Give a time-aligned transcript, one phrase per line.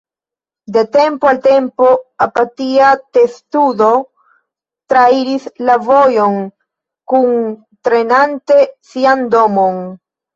[0.75, 1.89] De tempo al tempo,
[2.25, 3.89] apatia testudo
[4.93, 6.39] trairis la vojon
[7.13, 8.57] kuntrenante
[8.93, 9.79] sian domon.